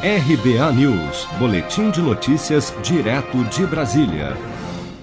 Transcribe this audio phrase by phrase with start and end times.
[0.00, 4.36] RBA News, Boletim de Notícias, direto de Brasília.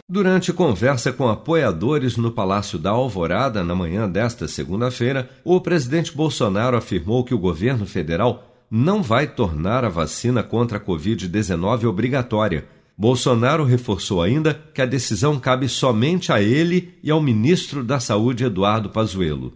[0.08, 6.78] Durante conversa com apoiadores no Palácio da Alvorada na manhã desta segunda-feira, o presidente Bolsonaro
[6.78, 12.66] afirmou que o governo federal não vai tornar a vacina contra a Covid-19 obrigatória.
[12.98, 18.46] Bolsonaro reforçou ainda que a decisão cabe somente a ele e ao ministro da Saúde,
[18.46, 19.52] Eduardo Pazuello.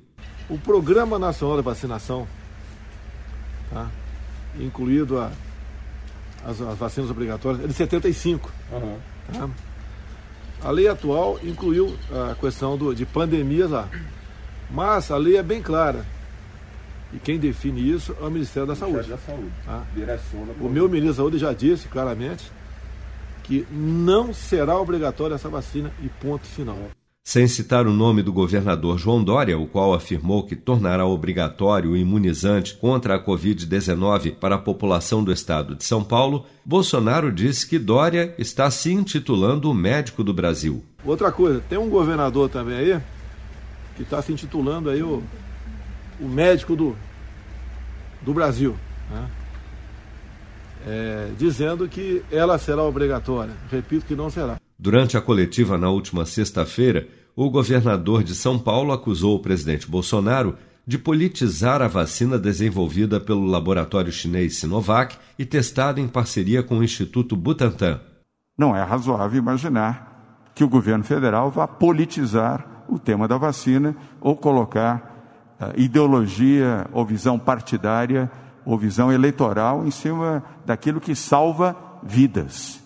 [0.49, 2.27] O Programa Nacional de Vacinação
[3.69, 3.89] tá?
[4.57, 5.31] Incluído a,
[6.45, 8.51] as, as, vacinas obrigatórias, é de 75.
[8.71, 8.97] Uhum.
[9.33, 9.49] Tá?
[10.61, 13.87] A lei atual incluiu a questão do, de pandemias lá.
[14.69, 16.05] Mas a lei é bem clara.
[17.11, 19.09] E quem define isso é o Ministério da Saúde.
[19.09, 19.51] Da Saúde.
[19.65, 19.83] Tá?
[20.59, 22.51] O meu ministro da Saúde já disse claramente
[23.43, 26.77] que não será obrigatória essa vacina e ponto final
[27.23, 31.97] sem citar o nome do governador João Dória, o qual afirmou que tornará obrigatório o
[31.97, 37.77] imunizante contra a Covid-19 para a população do estado de São Paulo, Bolsonaro disse que
[37.77, 40.83] Dória está se intitulando o médico do Brasil.
[41.05, 43.01] Outra coisa, tem um governador também aí
[43.95, 45.21] que está se intitulando aí o,
[46.19, 46.95] o médico do,
[48.21, 48.75] do Brasil.
[49.11, 49.29] Né?
[50.87, 53.53] É, dizendo que ela será obrigatória.
[53.69, 54.57] Repito que não será.
[54.81, 60.55] Durante a coletiva na última sexta-feira, o governador de São Paulo acusou o presidente Bolsonaro
[60.87, 66.83] de politizar a vacina desenvolvida pelo laboratório chinês Sinovac e testada em parceria com o
[66.83, 67.99] Instituto Butantan.
[68.57, 74.37] Não é razoável imaginar que o governo federal vá politizar o tema da vacina ou
[74.37, 78.31] colocar uh, ideologia ou visão partidária
[78.65, 82.78] ou visão eleitoral em cima daquilo que salva vidas.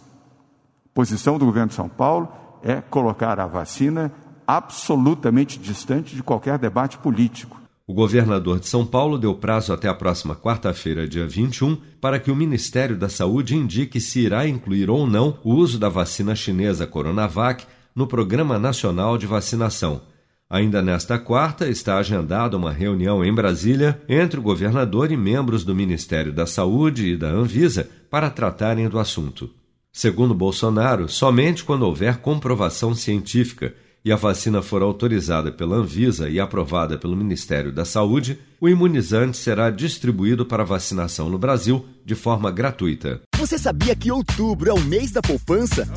[0.93, 2.29] Posição do governo de São Paulo
[2.63, 4.11] é colocar a vacina
[4.45, 7.59] absolutamente distante de qualquer debate político.
[7.85, 12.31] O governador de São Paulo deu prazo até a próxima quarta-feira, dia 21, para que
[12.31, 16.87] o Ministério da Saúde indique se irá incluir ou não o uso da vacina chinesa
[16.87, 20.01] Coronavac no Programa Nacional de Vacinação.
[20.49, 25.73] Ainda nesta quarta, está agendada uma reunião em Brasília entre o governador e membros do
[25.73, 29.49] Ministério da Saúde e da Anvisa para tratarem do assunto.
[29.95, 36.39] Segundo Bolsonaro, somente quando houver comprovação científica e a vacina for autorizada pela Anvisa e
[36.39, 42.49] aprovada pelo Ministério da Saúde, o imunizante será distribuído para vacinação no Brasil de forma
[42.49, 43.21] gratuita.
[43.37, 45.87] Você sabia que outubro é o mês da poupança?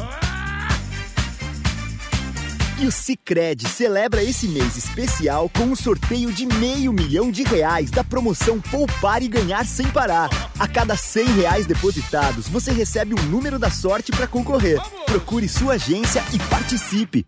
[2.79, 7.91] E o Cicred celebra esse mês especial com um sorteio de meio milhão de reais
[7.91, 10.29] da promoção Poupar e Ganhar Sem Parar.
[10.59, 14.79] A cada cem reais depositados, você recebe o um número da sorte para concorrer.
[15.07, 17.27] Procure sua agência e participe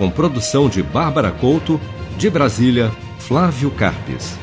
[0.00, 1.78] com produção de Bárbara Couto,
[2.16, 4.34] de Brasília, Flávio Carpes.